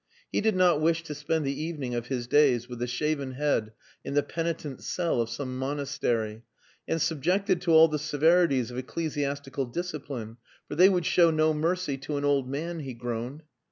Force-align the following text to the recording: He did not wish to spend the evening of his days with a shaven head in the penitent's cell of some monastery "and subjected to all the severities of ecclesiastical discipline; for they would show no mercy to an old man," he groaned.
He 0.31 0.41
did 0.41 0.55
not 0.55 0.81
wish 0.81 1.03
to 1.03 1.13
spend 1.13 1.45
the 1.45 1.61
evening 1.63 1.93
of 1.93 2.07
his 2.07 2.25
days 2.25 2.67
with 2.67 2.81
a 2.81 2.87
shaven 2.87 3.33
head 3.33 3.71
in 4.03 4.15
the 4.15 4.23
penitent's 4.23 4.87
cell 4.87 5.21
of 5.21 5.29
some 5.29 5.55
monastery 5.59 6.41
"and 6.87 6.99
subjected 6.99 7.61
to 7.61 7.71
all 7.73 7.87
the 7.87 7.99
severities 7.99 8.71
of 8.71 8.79
ecclesiastical 8.79 9.65
discipline; 9.65 10.37
for 10.67 10.73
they 10.73 10.89
would 10.89 11.05
show 11.05 11.29
no 11.29 11.53
mercy 11.53 11.97
to 11.99 12.17
an 12.17 12.25
old 12.25 12.49
man," 12.49 12.79
he 12.79 12.95
groaned. 12.95 13.43